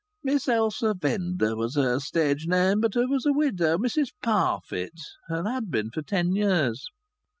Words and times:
"Miss 0.23 0.47
Elsa 0.47 0.95
Venda 0.99 1.55
was 1.55 1.75
her 1.75 1.99
stage 1.99 2.47
name, 2.47 2.79
but 2.79 2.95
her 2.95 3.07
was 3.07 3.27
a 3.27 3.31
widow, 3.33 3.77
Mrs 3.77 4.07
Parfitt, 4.23 4.99
and 5.29 5.47
had 5.47 5.69
bin 5.69 5.91
for 5.91 6.01
ten 6.01 6.31
years. 6.33 6.87